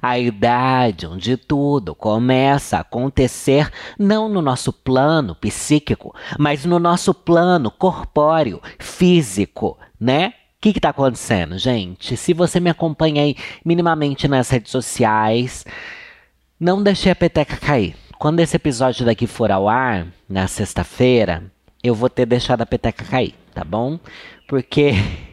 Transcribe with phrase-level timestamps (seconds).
[0.00, 7.12] A idade onde tudo começa a acontecer não no nosso plano psíquico, mas no nosso
[7.12, 10.34] plano corpóreo, físico, né?
[10.58, 12.16] O que está acontecendo, gente?
[12.16, 15.64] Se você me acompanha aí minimamente nas redes sociais,
[16.58, 17.96] não deixe a peteca cair.
[18.18, 21.42] Quando esse episódio daqui for ao ar, na sexta-feira,
[21.82, 23.98] eu vou ter deixado a peteca cair, tá bom?
[24.46, 24.92] Porque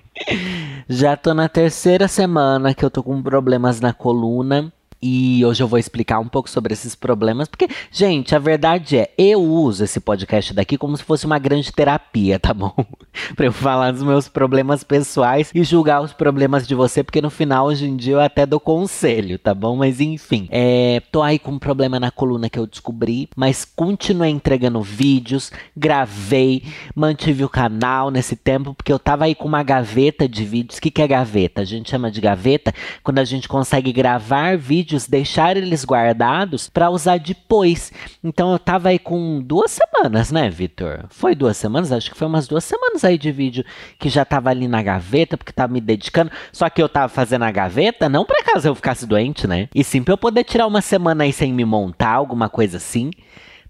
[0.87, 4.71] Já tô na terceira semana que eu tô com problemas na coluna.
[5.01, 9.09] E hoje eu vou explicar um pouco sobre esses problemas, porque, gente, a verdade é,
[9.17, 12.73] eu uso esse podcast daqui como se fosse uma grande terapia, tá bom?
[13.35, 17.29] pra eu falar dos meus problemas pessoais e julgar os problemas de você, porque no
[17.29, 19.77] final, hoje em dia, eu até dou conselho, tá bom?
[19.77, 24.31] Mas enfim, é, tô aí com um problema na coluna que eu descobri, mas continuei
[24.31, 26.63] entregando vídeos, gravei,
[26.93, 30.77] mantive o canal nesse tempo, porque eu tava aí com uma gaveta de vídeos.
[30.77, 31.61] O que, que é gaveta?
[31.61, 36.67] A gente chama de gaveta quando a gente consegue gravar vídeos vídeos, deixar eles guardados
[36.67, 37.91] para usar depois.
[38.23, 41.05] Então eu tava aí com duas semanas, né, Vitor?
[41.09, 41.91] Foi duas semanas?
[41.91, 43.63] Acho que foi umas duas semanas aí de vídeo
[43.99, 46.31] que já tava ali na gaveta, porque tava me dedicando.
[46.51, 49.69] Só que eu tava fazendo a gaveta não para caso eu ficasse doente, né?
[49.75, 53.11] E sim pra eu poder tirar uma semana aí sem me montar, alguma coisa assim,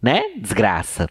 [0.02, 0.22] né?
[0.38, 1.09] Desgraça.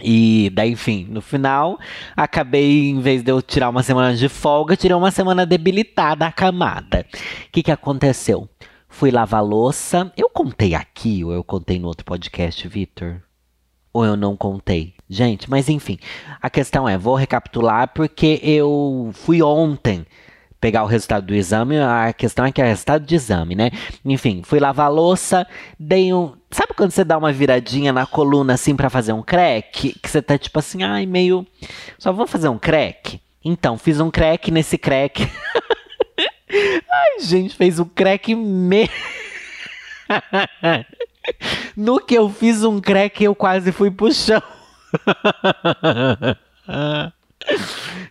[0.00, 1.76] E daí, enfim, no final,
[2.16, 7.04] acabei, em vez de eu tirar uma semana de folga, tirei uma semana debilitada, acamada.
[7.12, 8.48] O que, que aconteceu?
[8.88, 10.12] Fui lavar louça.
[10.16, 13.20] Eu contei aqui ou eu contei no outro podcast, Vitor?
[13.92, 14.94] Ou eu não contei?
[15.08, 15.98] Gente, mas enfim,
[16.40, 20.06] a questão é, vou recapitular porque eu fui ontem
[20.60, 21.78] pegar o resultado do exame.
[21.78, 23.70] A questão é que é resultado de exame, né?
[24.04, 25.46] Enfim, fui lavar louça,
[25.78, 26.34] dei um.
[26.50, 29.98] Sabe quando você dá uma viradinha na coluna assim para fazer um crack?
[30.00, 31.46] Que você tá tipo assim, ai, meio.
[31.98, 33.20] Só vou fazer um crack?
[33.44, 35.26] Então, fiz um crack nesse crack.
[37.20, 38.88] Gente, fez um crack me.
[41.76, 44.42] no que eu fiz um crack, eu quase fui pro chão.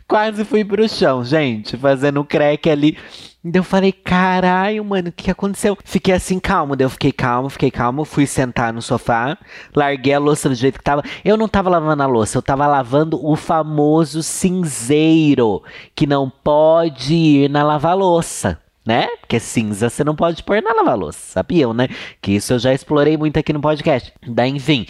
[0.08, 2.96] quase fui pro chão, gente, fazendo crack ali.
[3.44, 5.78] Daí eu falei, caralho, mano, o que aconteceu?
[5.86, 6.76] Fiquei assim, calmo.
[6.78, 8.04] Eu fiquei calmo, fiquei calmo.
[8.04, 9.38] Fui sentar no sofá,
[9.74, 11.02] larguei a louça do jeito que tava.
[11.24, 15.64] Eu não tava lavando a louça, eu tava lavando o famoso cinzeiro,
[15.96, 19.08] que não pode ir na lava-louça né?
[19.20, 21.90] Porque cinza você não pode pôr na lava-louça, sabiam, né?
[22.22, 24.14] Que isso eu já explorei muito aqui no podcast.
[24.26, 24.88] Daí, enfim,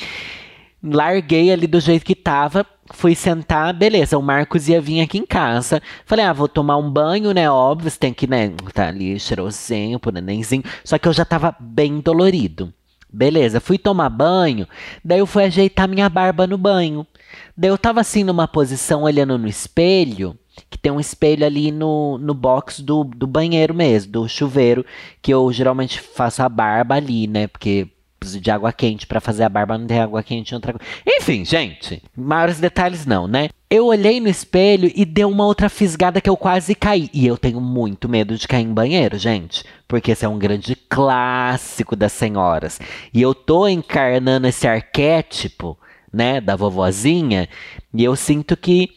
[0.83, 2.63] larguei ali do jeito que tava,
[2.93, 5.81] fui sentar, beleza, o Marcos ia vir aqui em casa.
[6.05, 7.49] Falei, ah, vou tomar um banho, né?
[7.49, 8.53] Óbvio, você tem que, né?
[8.71, 10.63] Tá ali cheirosinho, pro nenenzinho.
[10.83, 12.71] Só que eu já tava bem dolorido.
[13.11, 14.67] Beleza, fui tomar banho,
[15.03, 17.07] daí eu fui ajeitar minha barba no banho.
[17.55, 20.37] Daí eu tava assim numa posição olhando no espelho,
[20.69, 24.85] que tem um espelho ali no, no box do, do banheiro mesmo, do chuveiro,
[25.21, 27.47] que eu geralmente faço a barba ali, né?
[27.47, 27.87] Porque
[28.19, 30.85] preciso de água quente para fazer a barba, não tem água quente outra coisa.
[31.05, 33.49] Enfim, gente, maiores detalhes não, né?
[33.69, 37.09] Eu olhei no espelho e deu uma outra fisgada que eu quase caí.
[37.13, 39.63] E eu tenho muito medo de cair em banheiro, gente.
[39.87, 42.79] Porque esse é um grande clássico das senhoras.
[43.13, 45.77] E eu tô encarnando esse arquétipo,
[46.13, 47.49] né, da vovozinha.
[47.93, 48.89] E eu sinto que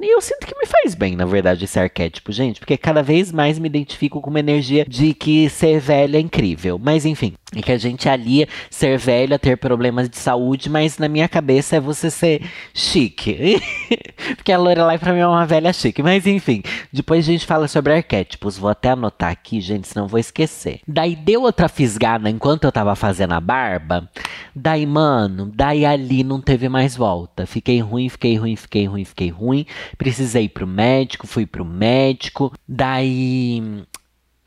[0.00, 3.32] e eu sinto que me faz bem, na verdade, esse arquétipo, gente, porque cada vez
[3.32, 6.78] mais me identifico com uma energia de que ser velho é incrível.
[6.78, 10.98] Mas enfim, e que a gente alia ser velho a ter problemas de saúde, mas
[10.98, 12.42] na minha cabeça é você ser
[12.74, 13.62] chique.
[14.34, 16.02] porque a Lorelai pra mim é uma velha chique.
[16.02, 16.62] Mas enfim,
[16.92, 18.58] depois a gente fala sobre arquétipos.
[18.58, 20.80] Vou até anotar aqui, gente, senão vou esquecer.
[20.88, 24.10] Daí deu outra fisgada enquanto eu tava fazendo a barba.
[24.54, 27.46] Daí, mano, daí ali não teve mais volta.
[27.46, 29.66] Fiquei ruim, fiquei ruim, fiquei ruim, fiquei ruim.
[29.96, 32.52] Precisei ir pro médico, fui pro médico.
[32.66, 33.86] Daí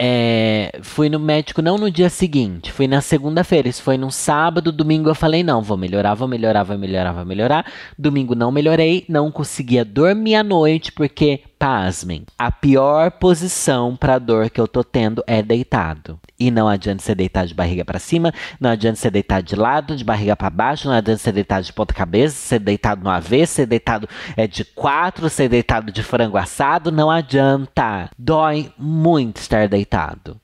[0.01, 3.67] é, fui no médico não no dia seguinte, fui na segunda-feira.
[3.67, 7.25] Isso foi no sábado, domingo eu falei: não, vou melhorar, vou melhorar, vou melhorar, vou
[7.25, 7.65] melhorar.
[7.97, 14.49] Domingo não melhorei, não conseguia dormir à noite porque Pasmem, a pior posição para dor
[14.49, 16.17] que eu tô tendo é deitado.
[16.39, 19.97] E não adianta você deitar de barriga para cima, não adianta você deitar de lado,
[19.97, 23.55] de barriga para baixo, não adianta você deitar de ponta cabeça, ser deitado no avesso,
[23.55, 24.07] ser deitado
[24.37, 28.09] é de quatro, ser deitado de frango assado, não adianta.
[28.17, 30.39] Dói muito estar deitado.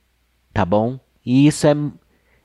[0.53, 0.99] Tá bom?
[1.25, 1.75] E isso é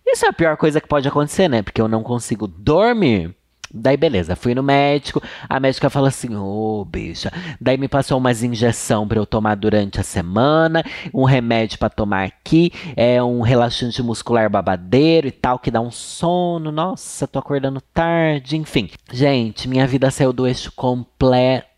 [0.07, 1.61] isso é a pior coisa que pode acontecer, né?
[1.61, 3.35] Porque eu não consigo dormir
[3.73, 5.23] Daí, beleza, fui no médico.
[5.49, 7.33] A médica falou assim: Ô, oh, bicha.
[7.61, 10.83] Daí me passou umas injeção para eu tomar durante a semana,
[11.15, 15.91] um remédio para tomar aqui, é um relaxante muscular babadeiro e tal, que dá um
[15.91, 16.73] sono.
[16.73, 18.57] Nossa, tô acordando tarde.
[18.57, 21.71] Enfim, gente, minha vida saiu do eixo completamente.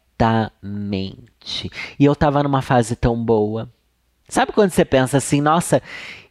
[1.98, 3.68] E eu tava numa fase tão boa.
[4.32, 5.82] Sabe quando você pensa assim, nossa,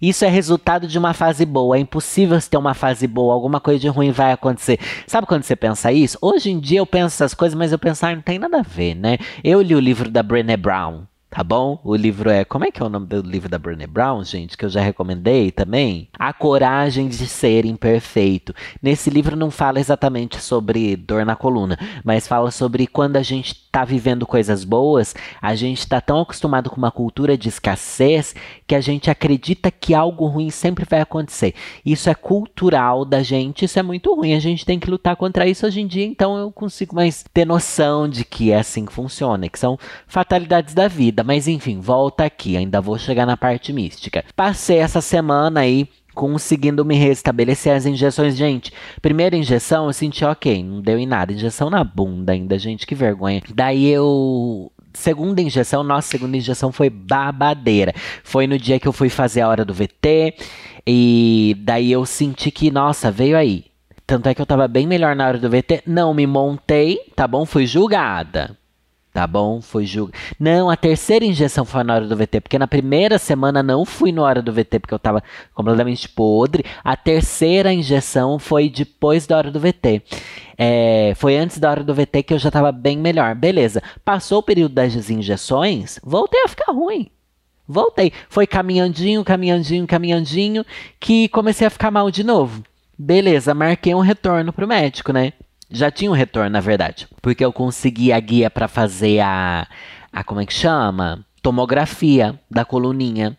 [0.02, 3.80] isso é resultado de uma fase boa, é impossível ter uma fase boa, alguma coisa
[3.80, 4.80] de ruim vai acontecer.
[5.06, 6.18] Sabe quando você pensa isso?
[6.20, 8.64] Hoje em dia eu penso essas coisas, mas eu penso, ah, não tem nada a
[8.64, 9.20] ver, né?
[9.44, 11.80] Eu li o livro da Brené Brown, Tá bom?
[11.82, 12.44] O livro é.
[12.44, 14.58] Como é que é o nome do livro da Brené Brown, gente?
[14.58, 16.10] Que eu já recomendei também?
[16.20, 18.54] A Coragem de Ser Imperfeito.
[18.84, 23.71] Nesse livro não fala exatamente sobre dor na coluna, mas fala sobre quando a gente
[23.72, 28.36] tá vivendo coisas boas, a gente tá tão acostumado com uma cultura de escassez
[28.68, 31.56] que a gente acredita que algo ruim sempre vai acontecer.
[31.86, 34.34] Isso é cultural da gente, isso é muito ruim.
[34.34, 37.46] A gente tem que lutar contra isso hoje em dia, então eu consigo mais ter
[37.46, 41.24] noção de que é assim que funciona, que são fatalidades da vida.
[41.24, 44.26] Mas enfim, volta aqui, ainda vou chegar na parte mística.
[44.36, 48.36] Passei essa semana aí conseguindo me restabelecer as injeções.
[48.36, 48.72] Gente,
[49.02, 51.34] primeira injeção eu senti ok, não deu em nada.
[51.34, 53.42] Injeção na bunda ainda, gente, que vergonha.
[53.54, 57.94] Daí eu segunda injeção, nossa segunda injeção foi babadeira.
[58.24, 60.36] Foi no dia que eu fui fazer a hora do VT
[60.86, 63.66] e daí eu senti que, nossa, veio aí.
[64.06, 65.84] Tanto é que eu tava bem melhor na hora do VT.
[65.88, 67.46] Não me montei, tá bom?
[67.46, 68.58] Fui julgada.
[69.14, 69.62] Tá bom?
[69.62, 70.14] Foi julgo.
[70.40, 74.10] Não, a terceira injeção foi na hora do VT, porque na primeira semana não fui
[74.10, 75.22] na hora do VT, porque eu tava
[75.54, 76.64] completamente podre.
[76.82, 80.02] A terceira injeção foi depois da hora do VT.
[80.58, 83.36] É, foi antes da hora do VT que eu já tava bem melhor.
[83.36, 83.84] Beleza.
[84.06, 87.10] Passou o período das injeções, voltei a ficar ruim.
[87.68, 88.14] Voltei.
[88.30, 90.66] Foi caminhandinho, caminhandinho, caminhandinho,
[91.00, 92.64] que comecei a ficar mal de novo.
[92.98, 95.34] Beleza, marquei um retorno pro médico, né?
[95.72, 97.08] Já tinha um retorno, na verdade.
[97.22, 99.68] Porque eu consegui a guia para fazer a,
[100.12, 100.24] a.
[100.24, 101.26] Como é que chama?
[101.42, 103.38] Tomografia da coluninha.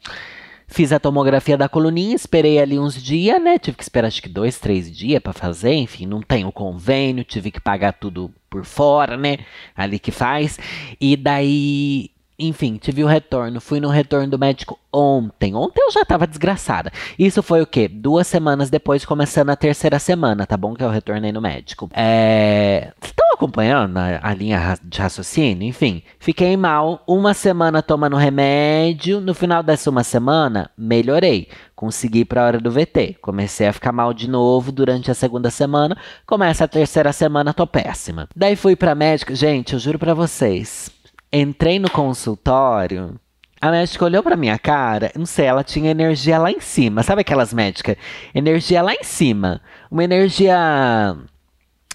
[0.66, 3.58] Fiz a tomografia da coluninha, esperei ali uns dias, né?
[3.58, 5.74] Tive que esperar acho que dois, três dias para fazer.
[5.74, 9.36] Enfim, não tenho convênio, tive que pagar tudo por fora, né?
[9.76, 10.58] Ali que faz.
[10.98, 12.11] E daí
[12.48, 13.60] enfim, tive o retorno.
[13.60, 15.54] Fui no retorno do médico ontem.
[15.54, 16.92] Ontem eu já tava desgraçada.
[17.18, 17.88] Isso foi o quê?
[17.88, 20.74] Duas semanas depois, começando a terceira semana, tá bom?
[20.74, 21.88] Que eu retornei no médico.
[21.94, 22.92] É.
[23.02, 25.66] Estão acompanhando a, a linha de raciocínio?
[25.66, 27.02] Enfim, fiquei mal.
[27.06, 29.20] Uma semana tomando remédio.
[29.20, 31.48] No final dessa uma semana, melhorei.
[31.74, 33.16] Consegui ir pra hora do VT.
[33.20, 35.96] Comecei a ficar mal de novo durante a segunda semana.
[36.26, 38.28] Começa a terceira semana, tô péssima.
[38.36, 39.34] Daí fui pra médica.
[39.34, 40.90] Gente, eu juro pra vocês
[41.32, 43.18] Entrei no consultório,
[43.60, 47.02] a médica olhou pra minha cara, não sei, ela tinha energia lá em cima.
[47.02, 47.96] Sabe aquelas médicas?
[48.34, 49.60] Energia lá em cima.
[49.90, 51.16] Uma energia.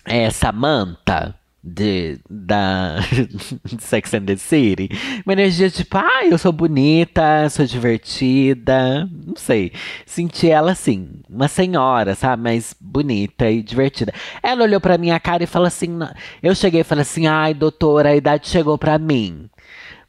[0.05, 2.97] É, Samantha de, da
[3.79, 4.89] Sex and the City.
[5.25, 9.09] Uma energia tipo, ah, eu sou bonita, sou divertida.
[9.25, 9.71] Não sei.
[10.05, 12.43] Senti ela assim, uma senhora, sabe?
[12.43, 14.13] Mas bonita e divertida.
[14.41, 15.99] Ela olhou pra minha cara e falou assim:
[16.41, 19.49] eu cheguei e falei assim, ai, doutora, a idade chegou pra mim.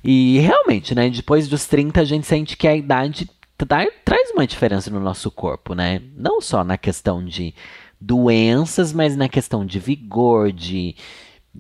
[0.05, 1.11] E realmente, né?
[1.11, 3.29] Depois dos 30, a gente sente que a idade
[4.05, 6.00] traz uma diferença no nosso corpo, né?
[6.17, 7.53] Não só na questão de
[8.00, 10.95] doenças, mas na questão de vigor, de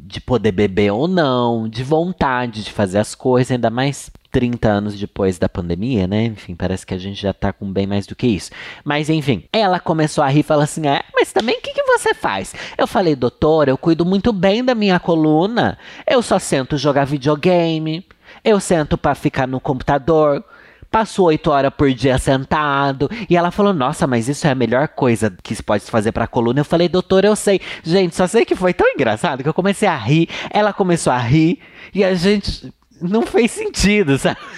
[0.06, 4.98] de poder beber ou não, de vontade de fazer as coisas, ainda mais 30 anos
[4.98, 6.24] depois da pandemia, né?
[6.24, 8.50] Enfim, parece que a gente já tá com bem mais do que isso.
[8.84, 11.82] Mas enfim, ela começou a rir e falou assim: é, mas também o que, que
[11.82, 12.54] você faz?
[12.76, 15.78] Eu falei, doutora, eu cuido muito bem da minha coluna.
[16.06, 18.06] Eu só sento jogar videogame,
[18.44, 20.44] eu sento para ficar no computador.
[20.90, 23.10] Passou oito horas por dia sentado.
[23.28, 26.26] E ela falou: Nossa, mas isso é a melhor coisa que se pode fazer pra
[26.26, 26.60] coluna.
[26.60, 27.60] Eu falei, doutor, eu sei.
[27.82, 30.28] Gente, só sei que foi tão engraçado que eu comecei a rir.
[30.50, 31.58] Ela começou a rir.
[31.94, 32.72] E a gente.
[33.00, 34.38] Não fez sentido, sabe?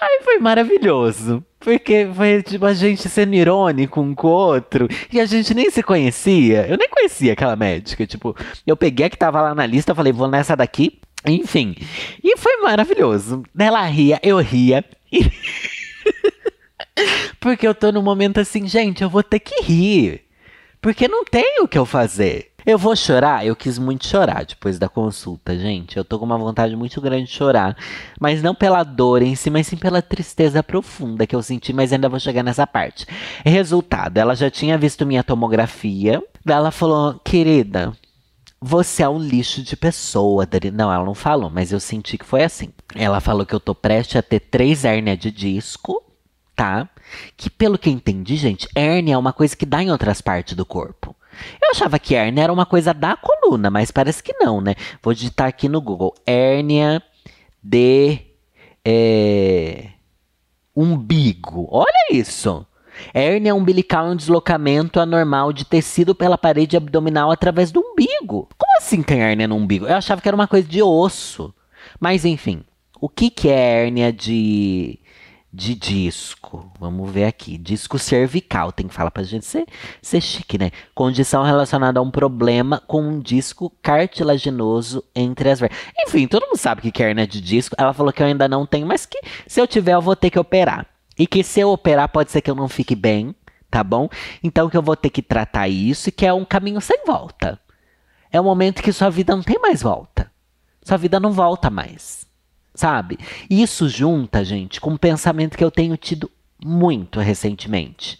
[0.00, 1.44] Aí foi maravilhoso.
[1.58, 4.86] Porque foi tipo a gente sendo irônico um com o outro.
[5.12, 6.66] E a gente nem se conhecia.
[6.68, 8.06] Eu nem conhecia aquela médica.
[8.06, 11.00] Tipo, eu peguei a que tava lá na lista, falei, vou nessa daqui.
[11.26, 11.74] Enfim.
[12.22, 13.42] E foi maravilhoso.
[13.58, 14.84] Ela ria, eu ria.
[15.12, 15.30] E...
[17.40, 20.22] Porque eu tô num momento assim, gente, eu vou ter que rir.
[20.80, 22.52] Porque não tem o que eu fazer.
[22.66, 23.46] Eu vou chorar?
[23.46, 25.96] Eu quis muito chorar depois da consulta, gente.
[25.96, 27.76] Eu tô com uma vontade muito grande de chorar.
[28.20, 31.92] Mas não pela dor em si, mas sim pela tristeza profunda que eu senti, mas
[31.92, 33.06] ainda vou chegar nessa parte.
[33.44, 36.20] Resultado, ela já tinha visto minha tomografia.
[36.44, 37.92] Ela falou, querida,
[38.60, 40.70] você é um lixo de pessoa, Dani.
[40.70, 42.70] Não, ela não falou, mas eu senti que foi assim.
[42.94, 46.02] Ela falou que eu tô prestes a ter três hérnias de disco,
[46.54, 46.88] tá?
[47.36, 50.64] Que pelo que entendi, gente, hérnia é uma coisa que dá em outras partes do
[50.64, 51.14] corpo.
[51.60, 54.74] Eu achava que hérnia era uma coisa da coluna, mas parece que não, né?
[55.02, 57.02] Vou digitar aqui no Google: hérnia
[57.62, 58.20] de
[58.84, 59.90] é,
[60.74, 61.68] umbigo.
[61.70, 62.66] Olha isso!
[63.12, 68.48] Hérnia umbilical é um deslocamento anormal de tecido pela parede abdominal através do umbigo.
[68.56, 69.86] Como assim tem hérnia no umbigo?
[69.86, 71.54] Eu achava que era uma coisa de osso.
[72.00, 72.64] Mas enfim,
[73.00, 74.98] o que, que é hérnia de,
[75.52, 76.70] de disco?
[76.78, 77.56] Vamos ver aqui.
[77.58, 78.72] Disco cervical.
[78.72, 79.66] Tem que falar pra gente ser,
[80.02, 80.70] ser chique, né?
[80.94, 85.92] Condição relacionada a um problema com um disco cartilaginoso entre as vértebras.
[86.06, 87.76] Enfim, todo mundo sabe que é hérnia de disco.
[87.78, 90.30] Ela falou que eu ainda não tenho, mas que se eu tiver, eu vou ter
[90.30, 90.86] que operar.
[91.18, 93.34] E que se eu operar, pode ser que eu não fique bem,
[93.70, 94.08] tá bom?
[94.42, 97.58] Então que eu vou ter que tratar isso e que é um caminho sem volta.
[98.30, 100.30] É um momento que sua vida não tem mais volta.
[100.82, 102.26] Sua vida não volta mais.
[102.74, 103.18] Sabe?
[103.48, 106.30] Isso junta, gente, com um pensamento que eu tenho tido
[106.62, 108.18] muito recentemente.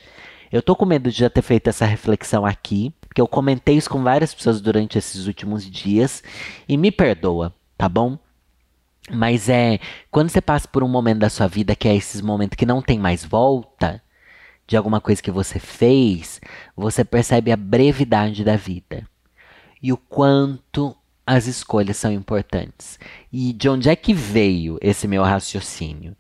[0.51, 3.91] Eu tô com medo de já ter feito essa reflexão aqui, porque eu comentei isso
[3.91, 6.23] com várias pessoas durante esses últimos dias,
[6.69, 8.19] e me perdoa, tá bom?
[9.11, 9.79] Mas é
[10.11, 12.83] quando você passa por um momento da sua vida que é esses momentos que não
[12.83, 14.03] tem mais volta
[14.67, 16.41] de alguma coisa que você fez,
[16.77, 19.07] você percebe a brevidade da vida
[19.81, 20.97] e o quanto
[21.27, 22.99] as escolhas são importantes.
[23.33, 26.17] E de onde é que veio esse meu raciocínio?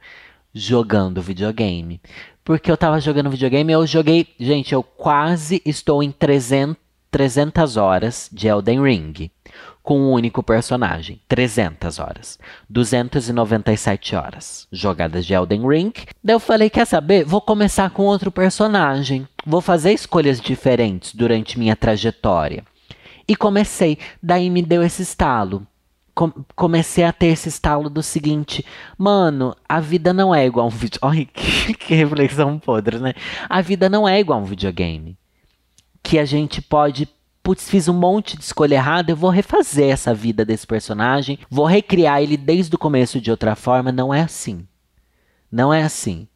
[0.52, 2.00] Jogando videogame.
[2.44, 4.28] Porque eu tava jogando videogame, eu joguei.
[4.38, 6.76] Gente, eu quase estou em 300,
[7.10, 9.30] 300 horas de Elden Ring
[9.86, 11.20] com um único personagem.
[11.28, 12.40] 300 horas.
[12.68, 15.92] 297 horas jogadas de Elden Ring.
[16.22, 17.24] Daí eu falei, quer saber?
[17.24, 19.28] Vou começar com outro personagem.
[19.46, 22.64] Vou fazer escolhas diferentes durante minha trajetória.
[23.28, 23.96] E comecei.
[24.20, 25.64] Daí me deu esse estalo.
[26.56, 28.64] comecei a ter esse estalo do seguinte,
[28.98, 30.98] mano, a vida não é igual a um vídeo.
[31.02, 33.14] Olha que, que reflexão podre, né?
[33.48, 35.16] A vida não é igual a um videogame.
[36.08, 37.08] Que a gente pode
[37.42, 41.64] putz, fiz um monte de escolha errada, eu vou refazer essa vida desse personagem, vou
[41.64, 43.90] recriar ele desde o começo de outra forma.
[43.90, 44.66] Não é assim.
[45.50, 46.28] Não é assim.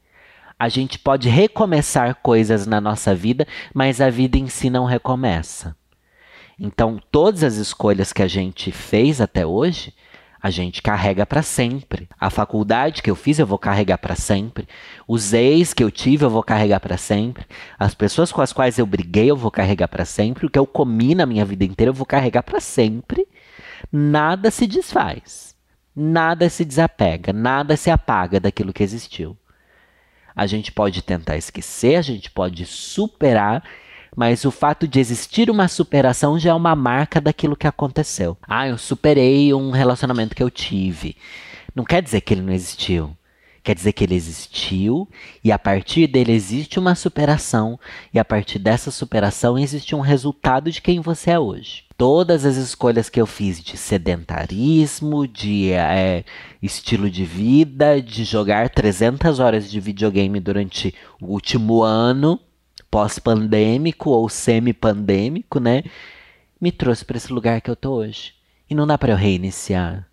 [0.58, 5.76] A gente pode recomeçar coisas na nossa vida, mas a vida em si não recomeça.
[6.58, 9.94] Então, todas as escolhas que a gente fez até hoje,
[10.42, 12.08] a gente carrega para sempre.
[12.18, 14.66] A faculdade que eu fiz eu vou carregar para sempre.
[15.06, 17.44] Os ex que eu tive eu vou carregar para sempre.
[17.78, 20.46] As pessoas com as quais eu briguei eu vou carregar para sempre.
[20.46, 23.28] O que eu comi na minha vida inteira eu vou carregar para sempre.
[23.92, 25.54] Nada se desfaz.
[25.94, 29.36] Nada se desapega, nada se apaga daquilo que existiu.
[30.34, 33.62] A gente pode tentar esquecer, a gente pode superar
[34.16, 38.36] mas o fato de existir uma superação já é uma marca daquilo que aconteceu.
[38.46, 41.16] Ah, eu superei um relacionamento que eu tive.
[41.74, 43.16] Não quer dizer que ele não existiu.
[43.62, 45.06] Quer dizer que ele existiu
[45.44, 47.78] e a partir dele existe uma superação
[48.12, 51.84] e a partir dessa superação existe um resultado de quem você é hoje.
[51.96, 56.24] Todas as escolhas que eu fiz de sedentarismo, de é,
[56.62, 62.40] estilo de vida, de jogar 300 horas de videogame durante o último ano,
[62.90, 65.84] pós-pandêmico ou semi-pandêmico, né?
[66.60, 68.34] Me trouxe para esse lugar que eu tô hoje.
[68.68, 70.06] E não dá para eu reiniciar.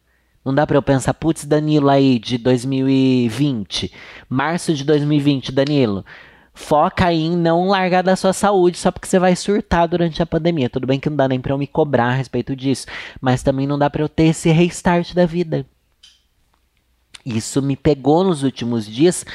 [0.47, 3.91] Não dá para eu pensar, putz, Danilo aí de 2020,
[4.29, 6.05] março de 2020, Danilo,
[6.53, 10.69] foca em não largar da sua saúde só porque você vai surtar durante a pandemia.
[10.69, 12.87] Tudo bem que não dá nem para eu me cobrar a respeito disso,
[13.19, 15.65] mas também não dá para eu ter esse restart da vida.
[17.27, 19.25] Isso me pegou nos últimos dias,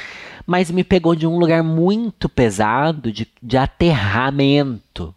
[0.47, 5.13] mas me pegou de um lugar muito pesado de, de aterramento,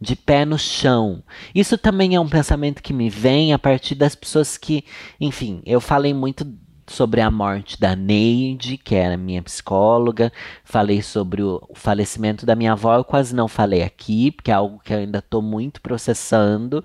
[0.00, 1.22] de pé no chão.
[1.54, 4.86] Isso também é um pensamento que me vem a partir das pessoas que,
[5.20, 6.50] enfim, eu falei muito
[6.86, 10.32] sobre a morte da Neide, que era minha psicóloga,
[10.64, 14.80] falei sobre o falecimento da minha avó, eu quase não falei aqui, porque é algo
[14.82, 16.82] que eu ainda estou muito processando.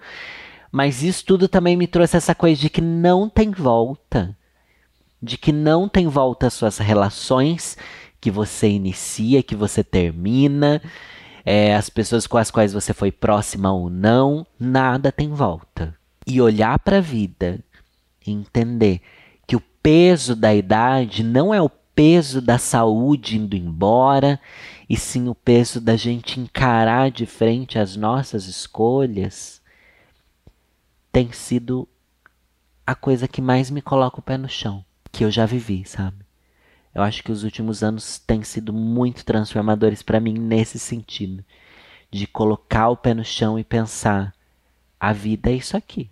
[0.70, 4.36] Mas isso tudo também me trouxe essa coisa de que não tem volta
[5.22, 7.78] de que não tem volta às suas relações
[8.20, 10.82] que você inicia, que você termina,
[11.46, 15.96] é, as pessoas com as quais você foi próxima ou não, nada tem volta.
[16.26, 17.64] E olhar para a vida
[18.26, 19.02] entender
[19.48, 24.40] que o peso da idade não é o peso da saúde indo embora,
[24.88, 29.62] e sim o peso da gente encarar de frente as nossas escolhas,
[31.12, 31.88] tem sido
[32.86, 36.18] a coisa que mais me coloca o pé no chão que eu já vivi, sabe?
[36.94, 41.44] Eu acho que os últimos anos têm sido muito transformadores para mim nesse sentido,
[42.10, 44.34] de colocar o pé no chão e pensar:
[45.00, 46.10] a vida é isso aqui.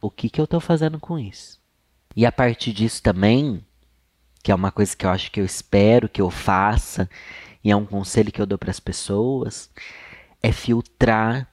[0.00, 1.58] O que que eu tô fazendo com isso?
[2.14, 3.64] E a partir disso também,
[4.42, 7.08] que é uma coisa que eu acho que eu espero que eu faça,
[7.62, 9.70] e é um conselho que eu dou para as pessoas,
[10.42, 11.48] é filtrar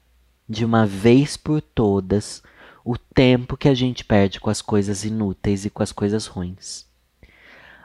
[0.47, 2.41] de uma vez por todas
[2.89, 6.85] o tempo que a gente perde com as coisas inúteis e com as coisas ruins.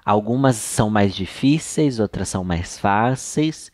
[0.05, 3.73] Algumas são mais difíceis, outras são mais fáceis,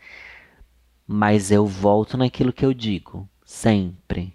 [1.07, 4.35] mas eu volto naquilo que eu digo sempre.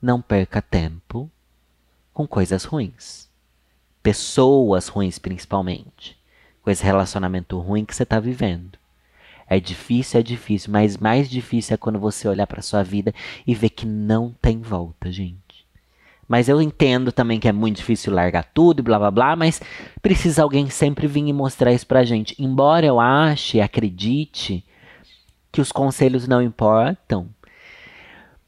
[0.00, 1.30] Não perca tempo
[2.10, 3.28] com coisas ruins.
[4.02, 6.18] Pessoas ruins, principalmente.
[6.62, 8.78] Com esse relacionamento ruim que você está vivendo.
[9.46, 13.12] É difícil, é difícil, mas mais difícil é quando você olhar para sua vida
[13.46, 15.43] e ver que não tem volta, gente.
[16.28, 19.60] Mas eu entendo também que é muito difícil largar tudo e blá blá blá, mas
[20.00, 22.34] precisa alguém sempre vir e mostrar isso pra gente.
[22.38, 24.64] Embora eu ache, acredite,
[25.52, 27.28] que os conselhos não importam,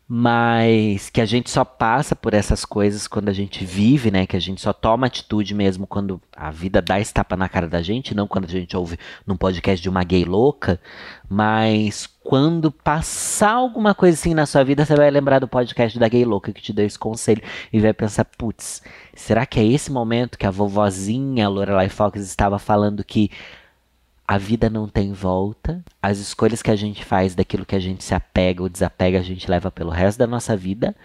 [0.09, 4.25] mas que a gente só passa por essas coisas quando a gente vive, né?
[4.25, 7.69] Que a gente só toma atitude mesmo quando a vida dá esse tapa na cara
[7.69, 8.97] da gente, não quando a gente ouve
[9.27, 10.81] num podcast de uma gay louca,
[11.29, 16.09] mas quando passar alguma coisa assim na sua vida, você vai lembrar do podcast da
[16.09, 18.83] gay louca que te deu esse conselho e vai pensar, putz,
[19.13, 23.29] será que é esse momento que a vovozinha Lorelai Fox estava falando que
[24.26, 25.85] a vida não tem volta.
[26.02, 29.23] As escolhas que a gente faz daquilo que a gente se apega ou desapega, a
[29.23, 30.97] gente leva pelo resto da nossa vida.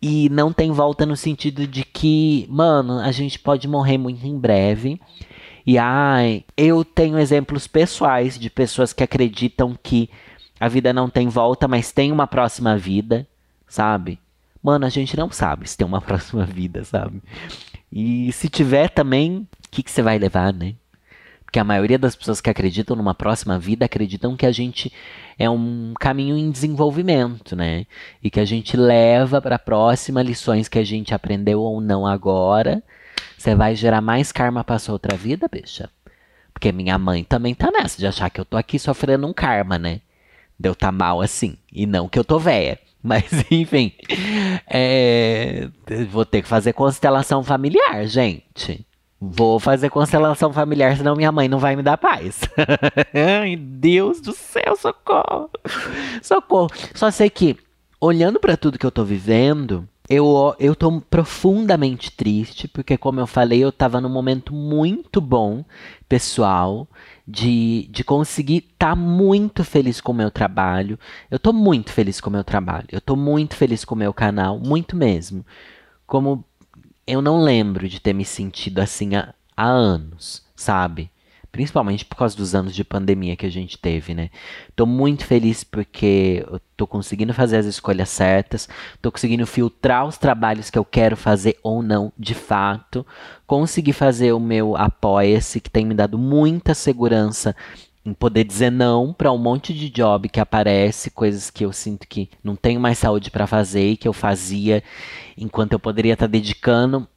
[0.00, 4.38] E não tem volta no sentido de que, mano, a gente pode morrer muito em
[4.38, 5.00] breve.
[5.66, 10.10] E ai, eu tenho exemplos pessoais de pessoas que acreditam que
[10.60, 13.26] a vida não tem volta, mas tem uma próxima vida,
[13.66, 14.18] sabe?
[14.62, 17.22] Mano, a gente não sabe se tem uma próxima vida, sabe?
[17.90, 20.74] E se tiver também, o que, que você vai levar, né?
[21.54, 24.92] Que a maioria das pessoas que acreditam numa próxima vida acreditam que a gente
[25.38, 27.86] é um caminho em desenvolvimento, né?
[28.20, 32.04] E que a gente leva para a próxima lições que a gente aprendeu ou não
[32.04, 32.82] agora.
[33.38, 35.88] Você vai gerar mais karma para sua outra vida, bicha?
[36.52, 39.78] Porque minha mãe também tá nessa de achar que eu tô aqui sofrendo um karma,
[39.78, 40.00] né?
[40.58, 41.56] Deu tá mal assim.
[41.72, 42.80] E não que eu tô velha.
[43.00, 43.92] Mas, enfim.
[44.68, 45.68] É...
[46.10, 48.84] Vou ter que fazer constelação familiar, gente.
[49.20, 52.40] Vou fazer constelação familiar, senão minha mãe não vai me dar paz.
[53.40, 55.50] Ai, Deus do céu, socorro.
[56.22, 56.70] Socorro.
[56.94, 57.56] Só sei que,
[58.00, 63.26] olhando para tudo que eu tô vivendo, eu, eu tô profundamente triste, porque, como eu
[63.26, 65.64] falei, eu tava num momento muito bom,
[66.06, 66.86] pessoal,
[67.26, 70.98] de, de conseguir estar tá muito feliz com o meu trabalho.
[71.30, 72.86] Eu tô muito feliz com o meu trabalho.
[72.92, 75.44] Eu tô muito feliz com o meu canal, muito mesmo.
[76.06, 76.44] Como
[77.06, 81.10] eu não lembro de ter me sentido assim há, há anos, sabe?
[81.52, 84.28] Principalmente por causa dos anos de pandemia que a gente teve, né?
[84.74, 88.68] Tô muito feliz porque eu tô conseguindo fazer as escolhas certas,
[89.00, 93.06] tô conseguindo filtrar os trabalhos que eu quero fazer ou não, de fato.
[93.46, 97.54] Consegui fazer o meu apoia-se, que tem me dado muita segurança
[98.12, 102.28] poder dizer não para um monte de job que aparece, coisas que eu sinto que
[102.42, 104.82] não tenho mais saúde para fazer e que eu fazia
[105.38, 107.08] enquanto eu poderia estar tá dedicando.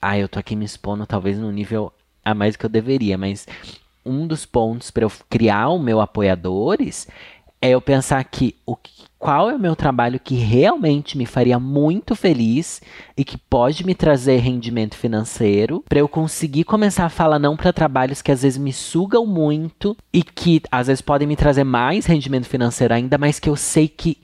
[0.00, 1.92] Ah, eu tô aqui me expondo talvez no nível
[2.24, 3.46] a mais que eu deveria, mas
[4.04, 7.08] um dos pontos para eu criar o meu apoiadores
[7.62, 8.76] é eu pensar que o
[9.22, 12.82] qual é o meu trabalho que realmente me faria muito feliz
[13.16, 17.72] e que pode me trazer rendimento financeiro para eu conseguir começar a falar não para
[17.72, 22.04] trabalhos que às vezes me sugam muito e que às vezes podem me trazer mais
[22.04, 24.18] rendimento financeiro ainda, mas que eu sei que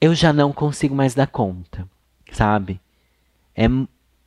[0.00, 1.86] eu já não consigo mais dar conta,
[2.32, 2.80] sabe?
[3.54, 3.66] É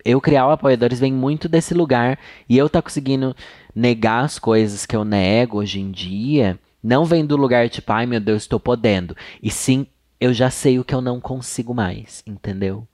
[0.05, 3.35] eu criar o apoiadores vem muito desse lugar e eu tá conseguindo
[3.73, 8.05] negar as coisas que eu nego hoje em dia não vem do lugar tipo, ai
[8.05, 9.15] meu Deus, estou podendo.
[9.41, 9.87] E sim,
[10.19, 12.87] eu já sei o que eu não consigo mais, entendeu?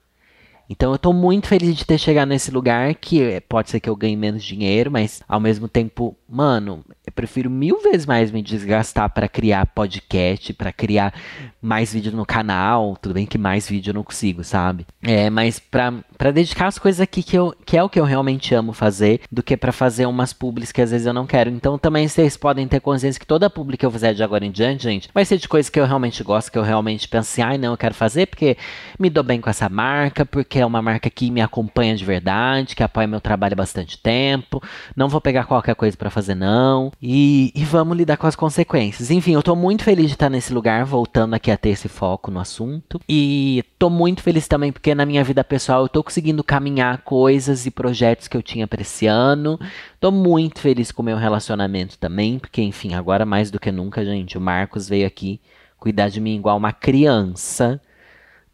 [0.70, 3.96] Então eu tô muito feliz de ter chegado nesse lugar que pode ser que eu
[3.96, 9.10] ganhe menos dinheiro, mas ao mesmo tempo, mano, eu prefiro mil vezes mais me desgastar
[9.10, 11.12] para criar podcast, para criar
[11.60, 12.96] mais vídeo no canal.
[13.02, 14.86] Tudo bem que mais vídeo eu não consigo, sabe?
[15.02, 18.04] É, mas pra, pra dedicar as coisas aqui que, eu, que é o que eu
[18.04, 21.50] realmente amo fazer, do que para fazer umas publis que às vezes eu não quero.
[21.50, 24.52] Então também vocês podem ter consciência que toda publi que eu fizer de agora em
[24.52, 27.42] diante, gente, vai ser de coisas que eu realmente gosto, que eu realmente penso assim,
[27.42, 28.56] ai não, eu quero fazer porque
[29.00, 32.74] me dou bem com essa marca, porque é uma marca que me acompanha de verdade,
[32.74, 34.62] que apoia meu trabalho há bastante tempo.
[34.94, 36.92] Não vou pegar qualquer coisa para fazer, não.
[37.00, 39.10] E, e, vamos lidar com as consequências.
[39.10, 42.30] Enfim, eu tô muito feliz de estar nesse lugar, voltando aqui a ter esse foco
[42.30, 43.00] no assunto.
[43.08, 47.66] E tô muito feliz também porque na minha vida pessoal eu tô conseguindo caminhar coisas
[47.66, 49.58] e projetos que eu tinha para esse ano.
[49.98, 54.04] Tô muito feliz com o meu relacionamento também, porque, enfim, agora mais do que nunca,
[54.04, 55.40] gente, o Marcos veio aqui
[55.78, 57.80] cuidar de mim igual uma criança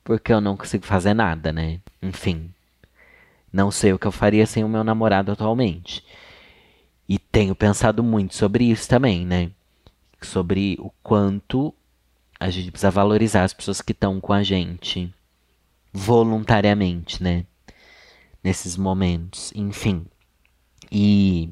[0.07, 1.81] porque eu não consigo fazer nada, né?
[2.01, 2.55] Enfim,
[3.53, 6.05] não sei o que eu faria sem o meu namorado atualmente.
[7.09, 9.51] E tenho pensado muito sobre isso também, né?
[10.23, 11.75] Sobre o quanto
[12.38, 15.12] a gente precisa valorizar as pessoas que estão com a gente
[15.92, 17.45] voluntariamente, né?
[18.45, 20.07] Nesses momentos, enfim.
[20.90, 21.51] E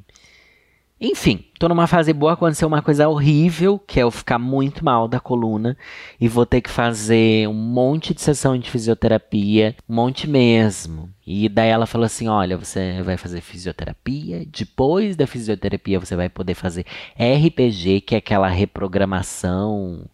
[1.01, 5.09] enfim, tô numa fase boa, aconteceu uma coisa horrível, que é eu ficar muito mal
[5.09, 5.77] da coluna
[6.21, 11.11] e vou ter que fazer um monte de sessão de fisioterapia, um monte mesmo.
[11.27, 16.29] E daí ela falou assim: olha, você vai fazer fisioterapia, depois da fisioterapia você vai
[16.29, 16.87] poder fazer
[17.19, 20.09] RPG, que é aquela reprogramação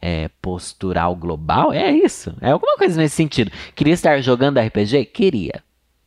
[0.00, 1.72] é, postural global.
[1.74, 3.52] É isso, é alguma coisa nesse sentido.
[3.74, 5.04] Queria estar jogando RPG?
[5.06, 5.62] Queria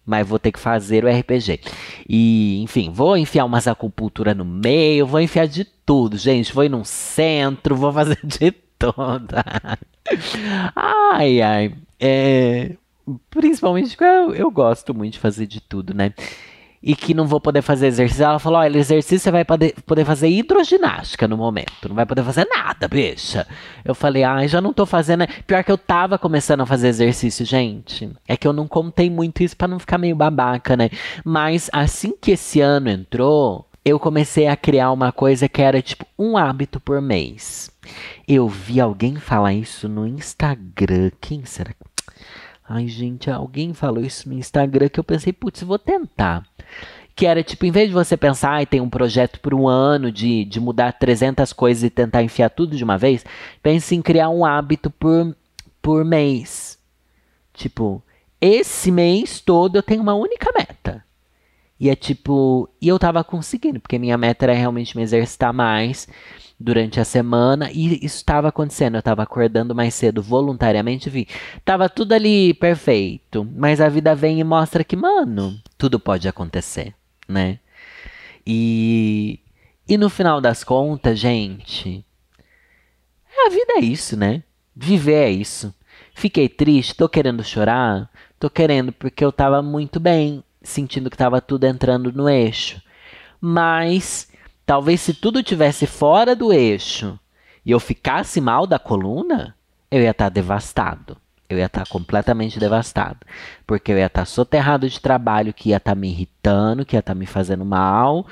[0.05, 1.59] mas vou ter que fazer o RPG.
[2.07, 6.53] E, enfim, vou enfiar umas acupuntura no meio, vou enfiar de tudo, gente.
[6.53, 9.35] Vou ir num centro, vou fazer de tudo.
[10.75, 11.73] ai, ai.
[11.99, 12.75] É,
[13.29, 16.13] principalmente eu, eu gosto muito de fazer de tudo, né?
[16.85, 18.23] E que não vou poder fazer exercício.
[18.23, 19.73] Ela falou: olha, exercício você vai poder,
[20.05, 23.47] fazer hidroginástica no momento, não vai poder fazer nada, bicha.
[23.83, 25.25] Eu falei: ai, já não tô fazendo.
[25.47, 28.11] Pior que eu tava começando a fazer exercício, gente.
[28.27, 30.91] É que eu não contei muito isso para não ficar meio babaca, né?
[31.23, 36.05] Mas assim que esse ano entrou, eu comecei a criar uma coisa que era tipo
[36.19, 37.71] um hábito por mês.
[38.27, 41.09] Eu vi alguém falar isso no Instagram.
[41.19, 41.71] Quem será?
[42.67, 46.43] Ai, gente, alguém falou isso no Instagram que eu pensei, putz, vou tentar.
[47.15, 50.11] Que era tipo, em vez de você pensar, e tem um projeto por um ano
[50.11, 53.23] de, de mudar 300 coisas e tentar enfiar tudo de uma vez,
[53.61, 55.35] pense em criar um hábito por,
[55.81, 56.79] por mês.
[57.53, 58.03] Tipo,
[58.41, 61.05] esse mês todo eu tenho uma única meta.
[61.79, 66.07] E é tipo, e eu tava conseguindo, porque minha meta era realmente me exercitar mais
[66.59, 68.95] durante a semana e isso estava acontecendo.
[68.95, 71.27] Eu estava acordando mais cedo voluntariamente, vi.
[71.63, 76.93] Tava tudo ali perfeito, mas a vida vem e mostra que, mano, tudo pode acontecer,
[77.27, 77.59] né?
[78.45, 79.39] E
[79.87, 82.03] e no final das contas, gente,
[83.45, 84.41] a vida é isso, né?
[84.75, 85.73] Viver é isso.
[86.15, 91.39] Fiquei triste, tô querendo chorar, tô querendo porque eu tava muito bem, sentindo que tava
[91.39, 92.81] tudo entrando no eixo.
[93.39, 94.27] Mas
[94.65, 97.19] Talvez se tudo tivesse fora do eixo
[97.65, 99.55] e eu ficasse mal da coluna,
[99.91, 101.17] eu ia estar tá devastado.
[101.47, 103.19] Eu ia estar tá completamente devastado.
[103.67, 106.99] Porque eu ia estar tá soterrado de trabalho que ia estar me irritando, que ia
[106.99, 108.25] estar me fazendo mal.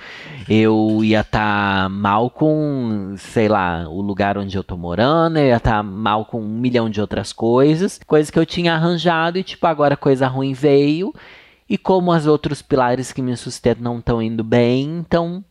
[0.50, 5.38] Eu ia estar mal com, sei lá, o lugar onde eu tô morando.
[5.38, 8.00] Eu ia estar mal com um milhão de outras coisas.
[8.08, 11.14] Coisas que eu tinha arranjado e, tipo, agora coisa ruim veio.
[11.70, 15.44] E como os outros pilares que me sustentam não estão indo bem, então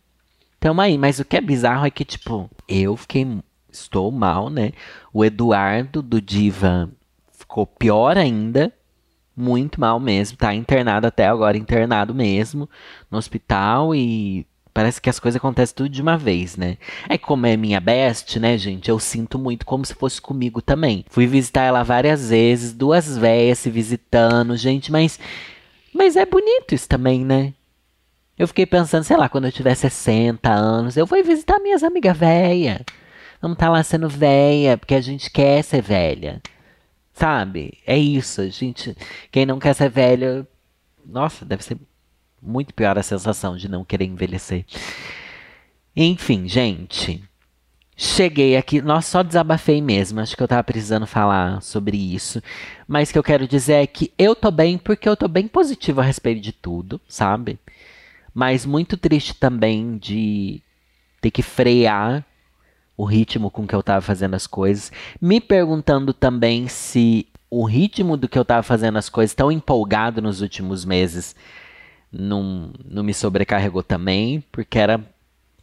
[0.63, 3.27] Tamo aí, mas o que é bizarro é que, tipo, eu fiquei.
[3.69, 4.71] Estou mal, né?
[5.13, 6.89] O Eduardo do Diva
[7.33, 8.73] ficou pior ainda.
[9.37, 10.39] Muito mal mesmo.
[10.39, 12.71] Tá internado até agora, internado mesmo
[13.11, 16.79] no hospital e parece que as coisas acontecem tudo de uma vez, né?
[17.09, 18.89] É como é minha best, né, gente?
[18.89, 21.05] Eu sinto muito como se fosse comigo também.
[21.09, 25.19] Fui visitar ela várias vezes, duas véias se visitando, gente, mas.
[25.93, 27.53] Mas é bonito isso também, né?
[28.43, 32.17] Eu fiquei pensando, sei lá, quando eu tiver 60 anos, eu vou visitar minhas amigas
[32.17, 32.81] velhas.
[33.41, 36.43] Vamos estar tá lá sendo velha, porque a gente quer ser velha.
[37.13, 37.79] Sabe?
[37.87, 38.41] É isso.
[38.41, 38.97] A gente,
[39.31, 40.45] quem não quer ser velha,
[41.07, 41.79] nossa, deve ser
[42.43, 44.67] muito pior a sensação de não querer envelhecer.
[45.95, 47.23] Enfim, gente.
[47.97, 50.19] Cheguei aqui, nossa, só desabafei mesmo.
[50.19, 52.43] Acho que eu tava precisando falar sobre isso.
[52.89, 55.47] Mas o que eu quero dizer é que eu tô bem porque eu tô bem
[55.47, 57.61] positivo a respeito de tudo, sabe?
[58.35, 60.63] Mas muito triste também de
[61.21, 62.25] ter que frear
[62.97, 68.17] o ritmo com que eu estava fazendo as coisas, me perguntando também se o ritmo
[68.17, 71.35] do que eu estava fazendo as coisas tão empolgado nos últimos meses
[72.11, 75.01] não, não me sobrecarregou também, porque era,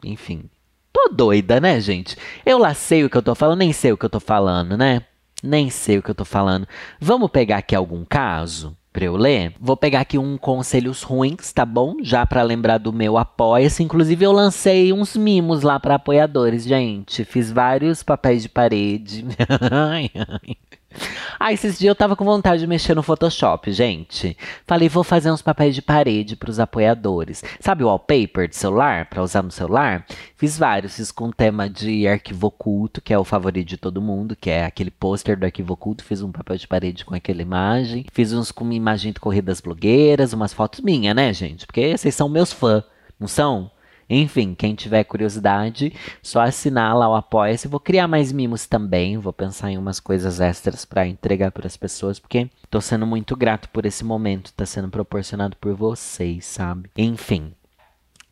[0.03, 0.49] enfim,
[0.91, 2.17] tô doida, né, gente?
[2.45, 4.77] Eu lá sei o que eu tô falando, nem sei o que eu tô falando,
[4.77, 5.03] né?
[5.41, 6.67] Nem sei o que eu tô falando.
[6.99, 8.75] Vamos pegar aqui algum caso?
[9.05, 9.53] Eu ler.
[9.59, 11.95] Vou pegar aqui um conselhos ruins, tá bom?
[12.01, 13.83] Já para lembrar do meu apoia-se.
[13.83, 17.23] Inclusive eu lancei uns mimos lá para apoiadores, gente.
[17.25, 19.25] Fiz vários papéis de parede.
[21.41, 24.35] Ah, esses dias eu tava com vontade de mexer no Photoshop, gente.
[24.67, 27.41] Falei, vou fazer uns papéis de parede para os apoiadores.
[27.61, 30.05] Sabe o wallpaper de celular, para usar no celular?
[30.35, 34.35] Fiz vários, fiz com tema de arquivo oculto, que é o favorito de todo mundo,
[34.35, 36.03] que é aquele pôster do arquivo oculto.
[36.03, 38.05] Fiz um papel de parede com aquela imagem.
[38.11, 41.65] Fiz uns com imagem de corridas blogueiras, umas fotos minhas, né, gente?
[41.65, 42.83] Porque vocês são meus fãs,
[43.17, 43.71] não são?
[44.09, 47.67] Enfim, quem tiver curiosidade, só assinar lá o Apoia-se.
[47.67, 51.77] Vou criar mais mimos também, vou pensar em umas coisas extras para entregar para as
[51.77, 56.89] pessoas, porque tô sendo muito grato por esse momento, tá sendo proporcionado por vocês, sabe?
[56.97, 57.53] Enfim.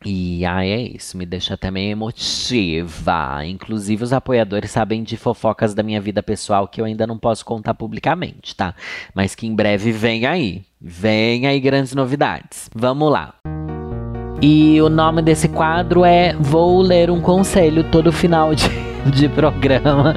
[0.06, 3.44] E ai, é isso, me deixa até meio emotiva.
[3.46, 7.44] Inclusive, os apoiadores sabem de fofocas da minha vida pessoal que eu ainda não posso
[7.44, 8.76] contar publicamente, tá?
[9.14, 10.64] Mas que em breve vem aí.
[10.80, 12.70] Vem aí grandes novidades.
[12.76, 13.34] Vamos lá.
[14.40, 18.70] E o nome desse quadro é Vou Ler um Conselho todo final de,
[19.10, 20.16] de programa.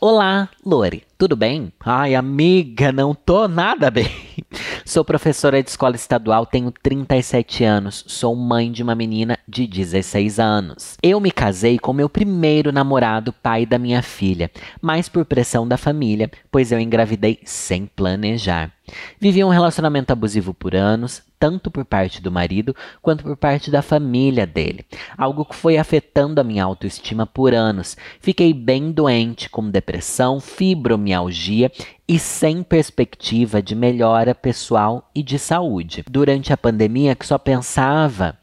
[0.00, 1.70] Olá, Lore, tudo bem?
[1.84, 4.25] Ai, amiga, não tô nada bem.
[4.84, 10.38] Sou professora de escola estadual, tenho 37 anos, sou mãe de uma menina de 16
[10.38, 10.96] anos.
[11.02, 15.76] Eu me casei com meu primeiro namorado, pai da minha filha, mas por pressão da
[15.76, 18.72] família, pois eu engravidei sem planejar.
[19.20, 23.82] Vivi um relacionamento abusivo por anos, tanto por parte do marido quanto por parte da
[23.82, 24.86] família dele,
[25.18, 27.96] algo que foi afetando a minha autoestima por anos.
[28.20, 31.70] Fiquei bem doente, com depressão, fibromialgia
[32.08, 36.04] e sem perspectiva de melhora pessoal e de saúde.
[36.08, 38.38] Durante a pandemia, que só pensava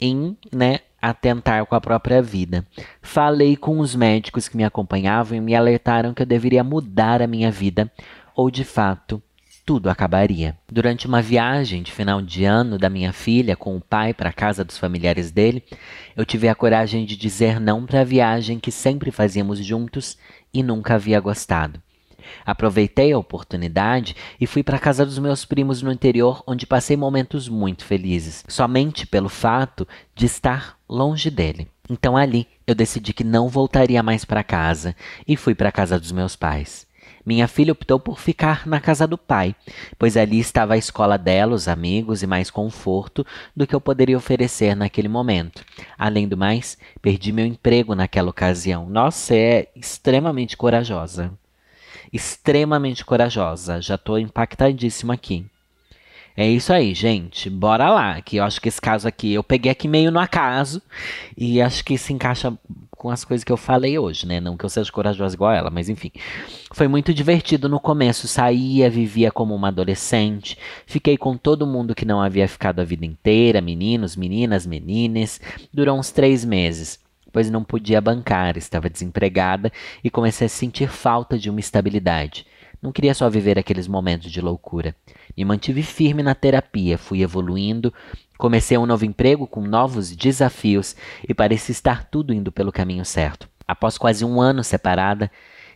[0.00, 2.66] em, né, atentar com a própria vida.
[3.02, 7.26] Falei com os médicos que me acompanhavam e me alertaram que eu deveria mudar a
[7.26, 7.90] minha vida
[8.34, 9.22] ou de fato
[9.64, 10.56] tudo acabaria.
[10.70, 14.32] Durante uma viagem de final de ano da minha filha com o pai para a
[14.32, 15.62] casa dos familiares dele,
[16.16, 20.18] eu tive a coragem de dizer não para a viagem que sempre fazíamos juntos
[20.52, 21.80] e nunca havia gostado.
[22.44, 26.96] Aproveitei a oportunidade e fui para a casa dos meus primos no interior, onde passei
[26.96, 31.68] momentos muito felizes, somente pelo fato de estar longe dele.
[31.88, 34.94] Então ali eu decidi que não voltaria mais para casa
[35.26, 36.86] e fui para a casa dos meus pais.
[37.24, 39.54] Minha filha optou por ficar na casa do pai,
[39.96, 44.16] pois ali estava a escola dela, os amigos e mais conforto do que eu poderia
[44.16, 45.64] oferecer naquele momento.
[45.96, 48.88] Além do mais, perdi meu emprego naquela ocasião.
[48.88, 51.32] Nossa, é extremamente corajosa.
[52.12, 53.80] Extremamente corajosa.
[53.80, 55.46] Já estou impactadíssima aqui.
[56.36, 57.48] É isso aí, gente.
[57.48, 58.20] Bora lá.
[58.20, 60.82] Que eu acho que esse caso aqui eu peguei aqui meio no acaso
[61.36, 62.52] e acho que se encaixa
[62.90, 64.40] com as coisas que eu falei hoje, né?
[64.40, 66.12] Não que eu seja corajosa igual ela, mas enfim.
[66.72, 68.28] Foi muito divertido no começo.
[68.28, 70.56] Saía, vivia como uma adolescente.
[70.86, 75.40] Fiquei com todo mundo que não havia ficado a vida inteira, meninos, meninas, menines.
[75.72, 76.98] Durou uns três meses
[77.32, 79.72] pois não podia bancar, estava desempregada
[80.04, 82.46] e comecei a sentir falta de uma estabilidade.
[82.80, 84.94] Não queria só viver aqueles momentos de loucura.
[85.36, 87.92] Me mantive firme na terapia, fui evoluindo,
[88.42, 90.96] Comecei um novo emprego com novos desafios
[91.28, 93.48] e parecia estar tudo indo pelo caminho certo.
[93.68, 95.30] Após quase um ano separada,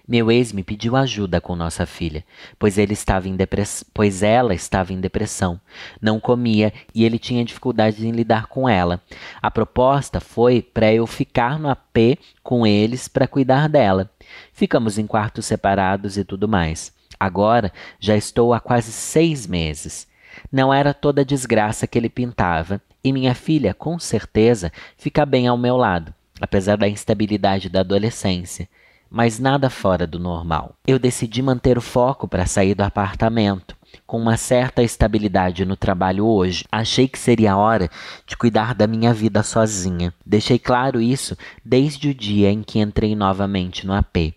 [0.08, 2.24] meu ex me pediu ajuda com nossa filha,
[2.58, 3.84] pois ele estava em depress...
[3.92, 5.60] pois ela estava em depressão,
[6.00, 9.02] não comia e ele tinha dificuldades em lidar com ela.
[9.42, 14.10] A proposta foi para eu ficar no AP com eles para cuidar dela.
[14.52, 16.94] Ficamos em quartos separados e tudo mais.
[17.18, 20.06] Agora já estou há quase seis meses.
[20.52, 25.46] Não era toda a desgraça que ele pintava, e minha filha, com certeza, fica bem
[25.46, 28.68] ao meu lado, apesar da instabilidade da adolescência,
[29.10, 30.74] mas nada fora do normal.
[30.86, 36.26] Eu decidi manter o foco para sair do apartamento, com uma certa estabilidade no trabalho
[36.26, 36.64] hoje.
[36.70, 37.90] Achei que seria a hora
[38.26, 40.12] de cuidar da minha vida sozinha.
[40.24, 44.34] Deixei claro isso desde o dia em que entrei novamente no AP.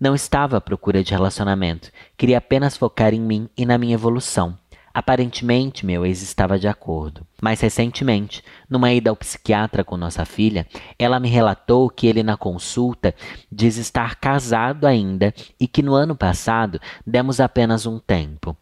[0.00, 4.56] Não estava à procura de relacionamento, queria apenas focar em mim e na minha evolução.
[4.92, 7.24] Aparentemente, meu ex estava de acordo.
[7.40, 10.66] Mas recentemente, numa ida ao psiquiatra com nossa filha,
[10.98, 13.14] ela me relatou que ele, na consulta,
[13.50, 18.56] diz estar casado ainda e que no ano passado demos apenas um tempo.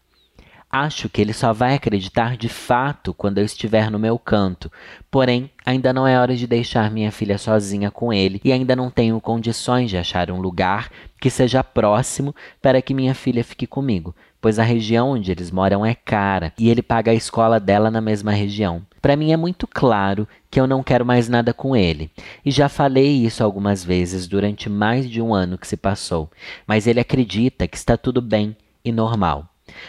[0.71, 4.71] Acho que ele só vai acreditar de fato quando eu estiver no meu canto.
[5.09, 8.91] Porém, ainda não é hora de deixar minha filha sozinha com ele e ainda não
[8.91, 14.15] tenho condições de achar um lugar que seja próximo para que minha filha fique comigo,
[14.41, 18.01] pois a região onde eles moram é cara e ele paga a escola dela na
[18.01, 18.81] mesma região.
[19.01, 22.11] Para mim é muito claro que eu não quero mais nada com ele,
[22.43, 26.29] e já falei isso algumas vezes durante mais de um ano que se passou,
[26.67, 29.47] mas ele acredita que está tudo bem e normal.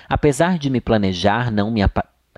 [0.08, 1.82] Apesar de me planejar não me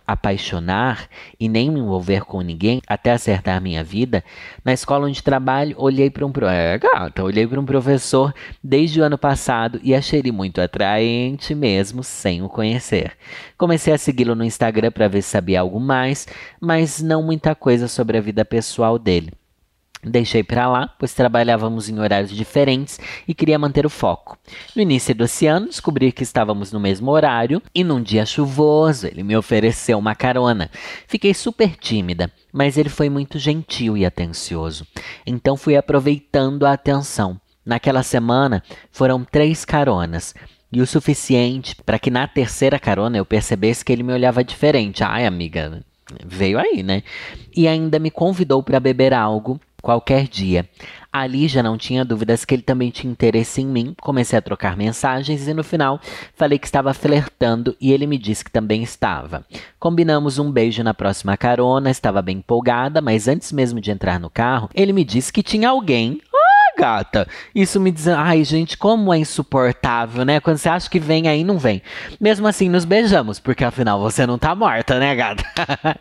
[0.07, 4.25] apaixonar e nem me envolver com ninguém até acertar minha vida,
[4.65, 6.47] na escola onde trabalho, olhei para um pro...
[6.47, 11.55] é, gata, olhei para um professor desde o ano passado e achei ele muito atraente
[11.55, 13.13] mesmo sem o conhecer.
[13.59, 16.27] Comecei a segui-lo no Instagram para ver se sabia algo mais,
[16.61, 19.33] mas não muita coisa sobre a vida pessoal dele.
[20.05, 24.37] Deixei para lá, pois trabalhávamos em horários diferentes e queria manter o foco.
[24.75, 29.23] No início desse ano, descobri que estávamos no mesmo horário e num dia chuvoso ele
[29.23, 30.69] me ofereceu uma carona.
[31.07, 34.85] Fiquei super tímida, mas ele foi muito gentil e atencioso.
[35.25, 37.41] Então fui aproveitando a atenção.
[37.65, 38.61] Naquela semana
[38.91, 40.35] foram três caronas
[40.73, 45.05] e o suficiente para que na terceira carona eu percebesse que ele me olhava diferente.
[45.05, 45.81] Ai, amiga,
[46.27, 47.05] veio aí, né?
[47.55, 50.67] E ainda me convidou para beber algo qualquer dia.
[51.13, 53.95] Ali já não tinha dúvidas que ele também tinha interesse em mim.
[54.01, 56.01] Comecei a trocar mensagens e no final
[56.35, 59.45] falei que estava flertando e ele me disse que também estava.
[59.79, 64.31] Combinamos um beijo na próxima carona, estava bem empolgada, mas antes mesmo de entrar no
[64.31, 66.19] carro, ele me disse que tinha alguém
[66.77, 67.27] gata.
[67.55, 70.41] Isso me diz, ai, gente, como é insuportável, né?
[70.41, 71.83] Quando você acha que vem aí, não vem.
[72.21, 75.45] Mesmo assim, nos beijamos, porque afinal você não tá morta, né, gata?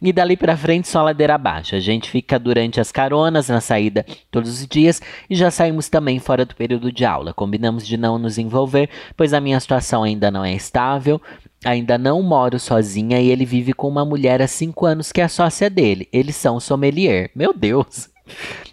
[0.00, 1.74] e dali pra frente, só ladeira abaixo.
[1.74, 6.18] A gente fica durante as caronas, na saída todos os dias, e já saímos também
[6.18, 7.34] fora do período de aula.
[7.34, 11.20] Combinamos de não nos envolver, pois a minha situação ainda não é estável.
[11.62, 15.28] Ainda não moro sozinha e ele vive com uma mulher há cinco anos que é
[15.28, 16.08] sócia dele.
[16.10, 17.30] Eles são sommelier.
[17.34, 18.08] Meu Deus!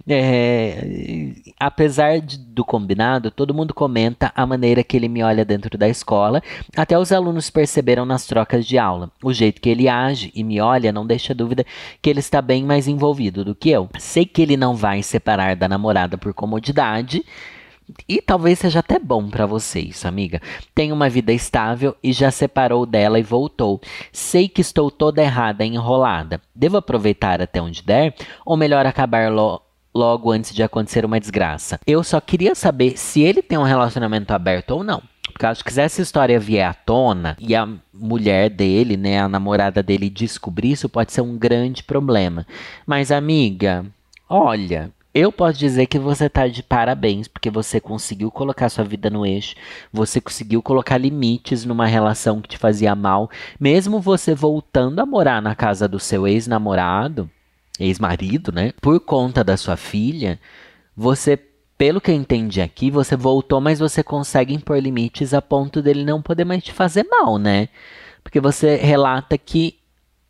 [0.10, 5.78] É, apesar de, do combinado, todo mundo comenta a maneira que ele me olha dentro
[5.78, 6.42] da escola.
[6.76, 9.12] Até os alunos perceberam nas trocas de aula.
[9.22, 11.66] O jeito que ele age e me olha não deixa dúvida
[12.02, 13.90] que ele está bem mais envolvido do que eu.
[14.00, 17.24] Sei que ele não vai separar da namorada por comodidade.
[18.08, 20.42] E talvez seja até bom para você isso, amiga.
[20.76, 23.80] Tem uma vida estável e já separou dela e voltou.
[24.12, 26.42] Sei que estou toda errada, enrolada.
[26.54, 28.14] Devo aproveitar até onde der?
[28.46, 29.62] Ou melhor acabar lo
[29.96, 31.80] logo antes de acontecer uma desgraça?
[31.88, 35.02] Eu só queria saber se ele tem um relacionamento aberto ou não.
[35.32, 39.30] Porque acho que se essa história vier à tona e a mulher dele, né, a
[39.30, 42.46] namorada dele descobrir isso, pode ser um grande problema.
[42.86, 43.86] Mas, amiga,
[44.30, 49.10] olha, eu posso dizer que você tá de parabéns, porque você conseguiu colocar sua vida
[49.10, 49.56] no eixo,
[49.92, 53.28] você conseguiu colocar limites numa relação que te fazia mal,
[53.60, 57.28] mesmo você voltando a morar na casa do seu ex-namorado,
[57.80, 58.74] ex-marido, né?
[58.80, 60.40] Por conta da sua filha,
[60.96, 61.36] você,
[61.76, 66.06] pelo que eu entendi aqui, você voltou, mas você consegue impor limites a ponto dele
[66.06, 67.70] não poder mais te fazer mal, né?
[68.24, 69.80] Porque você relata que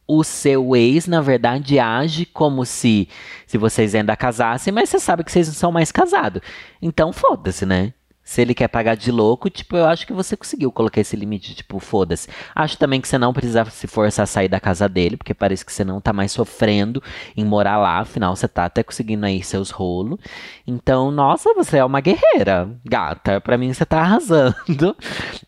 [0.07, 3.09] o seu ex, na verdade, age como se,
[3.45, 6.41] se vocês ainda casassem, mas você sabe que vocês não são mais casados.
[6.81, 7.93] Então, foda-se, né?
[8.27, 11.55] Se ele quer pagar de louco, tipo, eu acho que você conseguiu colocar esse limite,
[11.55, 12.27] tipo, foda-se.
[12.53, 15.63] Acho também que você não precisa se forçar a sair da casa dele, porque parece
[15.63, 17.01] que você não tá mais sofrendo
[17.37, 20.19] em morar lá, afinal você tá até conseguindo aí seus rolos.
[20.67, 23.39] Então, nossa, você é uma guerreira, gata.
[23.39, 24.53] Pra mim você tá arrasando.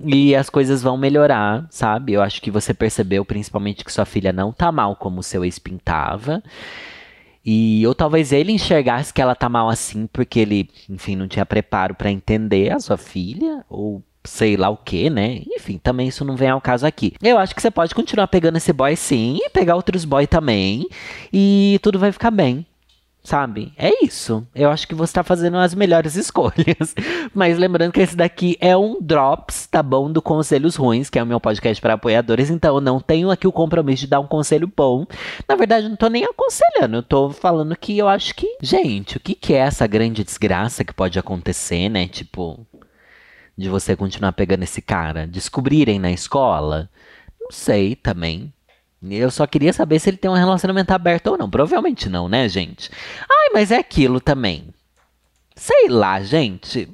[0.02, 2.14] E as coisas vão melhorar, sabe?
[2.14, 5.44] Eu acho que você percebeu principalmente que sua filha não tá mal como o seu
[5.44, 6.42] ex pintava.
[7.46, 11.46] E ou talvez ele enxergasse que ela tá mal assim porque ele, enfim, não tinha
[11.46, 15.42] preparo para entender a sua filha ou sei lá o que, né?
[15.48, 17.14] Enfim, também isso não vem ao caso aqui.
[17.22, 20.88] Eu acho que você pode continuar pegando esse boy sim e pegar outros boy também
[21.32, 22.66] e tudo vai ficar bem
[23.24, 23.74] sabe?
[23.78, 24.48] É isso.
[24.56, 26.96] Eu acho que você tá fazendo as melhores escolhas.
[27.34, 30.12] Mas lembrando que esse daqui é um Drops, tá bom?
[30.12, 32.50] Do Conselhos Ruins, que é o meu podcast para apoiadores.
[32.50, 35.06] Então eu não tenho aqui o compromisso de dar um conselho bom.
[35.48, 36.98] Na verdade, eu não tô nem aconselhando.
[36.98, 38.58] Eu tô falando que eu acho que.
[38.62, 42.08] Gente, o que, que é essa grande desgraça que pode acontecer, né?
[42.08, 42.66] Tipo.
[43.58, 45.28] De você continuar pegando esse cara.
[45.28, 46.90] Descobrirem na escola?
[47.40, 48.54] Não sei também.
[49.02, 51.50] Eu só queria saber se ele tem um relacionamento aberto ou não.
[51.50, 52.92] Provavelmente não, né, gente?
[53.30, 54.74] Ai, mas é aquilo também.
[55.56, 56.88] Sei lá, gente.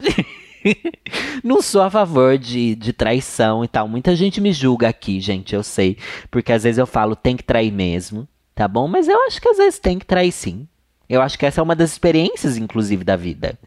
[1.44, 3.88] não sou a favor de, de traição e tal.
[3.88, 5.98] Muita gente me julga aqui, gente, eu sei.
[6.30, 8.88] Porque às vezes eu falo, tem que trair mesmo, tá bom?
[8.88, 10.68] Mas eu acho que às vezes tem que trair sim.
[11.08, 13.58] Eu acho que essa é uma das experiências, inclusive, da vida.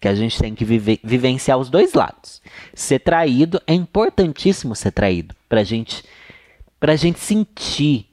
[0.00, 2.42] Que a gente tem que vive, vivenciar os dois lados.
[2.74, 5.34] Ser traído é importantíssimo ser traído.
[5.48, 6.02] Pra gente
[6.78, 8.08] pra gente sentir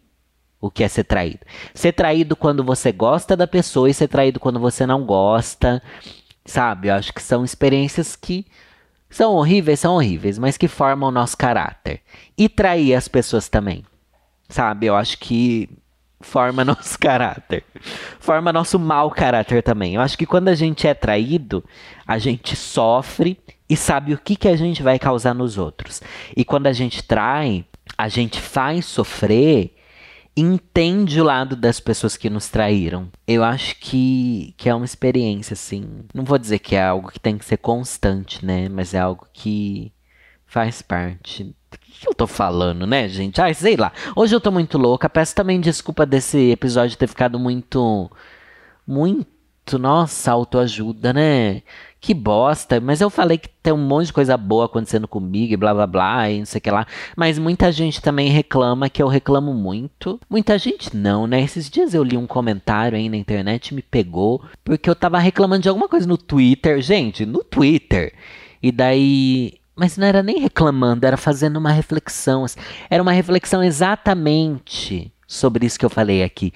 [0.59, 1.39] o que é ser traído.
[1.73, 5.81] Ser traído quando você gosta da pessoa e ser traído quando você não gosta,
[6.45, 6.87] sabe?
[6.87, 8.45] Eu acho que são experiências que
[9.09, 12.01] são horríveis, são horríveis, mas que formam o nosso caráter.
[12.37, 13.85] E trair as pessoas também,
[14.49, 14.87] sabe?
[14.87, 15.69] Eu acho que
[16.19, 17.63] forma nosso caráter.
[18.19, 19.95] Forma nosso mau caráter também.
[19.95, 21.63] Eu acho que quando a gente é traído,
[22.05, 26.01] a gente sofre e sabe o que, que a gente vai causar nos outros.
[26.35, 27.65] E quando a gente trai,
[27.97, 29.75] a gente faz sofrer,
[30.35, 33.09] entende o lado das pessoas que nos traíram.
[33.27, 36.05] Eu acho que, que é uma experiência, assim.
[36.13, 38.67] Não vou dizer que é algo que tem que ser constante, né?
[38.69, 39.93] Mas é algo que
[40.45, 41.43] faz parte.
[41.43, 43.41] O que eu tô falando, né, gente?
[43.41, 43.91] Ai, sei lá.
[44.15, 45.09] Hoje eu tô muito louca.
[45.09, 48.11] Peço também desculpa desse episódio ter ficado muito.
[48.85, 49.79] Muito.
[49.79, 51.63] Nossa, autoajuda, né?
[52.05, 55.57] Que bosta, mas eu falei que tem um monte de coisa boa acontecendo comigo e
[55.57, 56.85] blá blá blá e não sei o que lá.
[57.17, 60.19] Mas muita gente também reclama que eu reclamo muito.
[60.29, 61.41] Muita gente não, né?
[61.41, 65.63] Esses dias eu li um comentário aí na internet me pegou porque eu tava reclamando
[65.63, 66.79] de alguma coisa no Twitter.
[66.79, 68.13] Gente, no Twitter.
[68.61, 72.45] E daí mas não era nem reclamando, era fazendo uma reflexão.
[72.87, 76.53] Era uma reflexão exatamente sobre isso que eu falei aqui.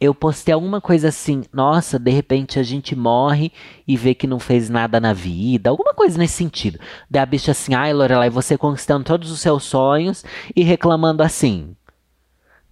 [0.00, 3.52] Eu postei alguma coisa assim, nossa, de repente a gente morre
[3.86, 6.80] e vê que não fez nada na vida, alguma coisa nesse sentido.
[7.08, 10.24] Daí a bicha assim, ai Lorelai, você conquistando todos os seus sonhos
[10.56, 11.76] e reclamando assim.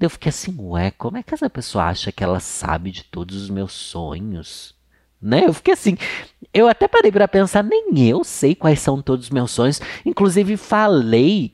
[0.00, 3.36] Eu fiquei assim, ué, como é que essa pessoa acha que ela sabe de todos
[3.36, 4.74] os meus sonhos?
[5.20, 5.44] Né?
[5.46, 5.98] Eu fiquei assim,
[6.54, 9.80] eu até parei para pensar, nem eu sei quais são todos os meus sonhos.
[10.06, 11.52] Inclusive falei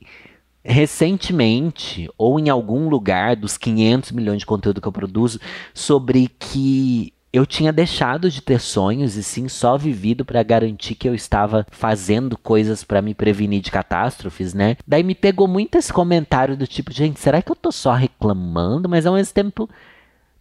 [0.65, 5.39] recentemente ou em algum lugar dos 500 milhões de conteúdo que eu produzo
[5.73, 11.07] sobre que eu tinha deixado de ter sonhos e sim só vivido para garantir que
[11.07, 14.77] eu estava fazendo coisas para me prevenir de catástrofes, né?
[14.87, 18.87] Daí me pegou muito esse comentário do tipo, gente, será que eu tô só reclamando,
[18.87, 19.69] mas ao mesmo tempo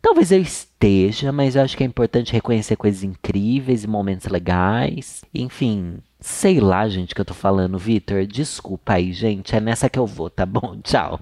[0.04, 5.24] Talvez eu esteja, mas eu acho que é importante reconhecer coisas incríveis e momentos legais.
[5.34, 8.26] Enfim, sei lá, gente, que eu tô falando, Vitor.
[8.26, 9.54] Desculpa aí, gente.
[9.54, 10.80] É nessa que eu vou, tá bom?
[10.82, 11.20] Tchau.